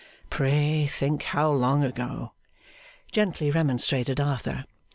[0.31, 2.33] Pray think how long ago,'
[3.11, 4.65] gently remonstrated Arthur.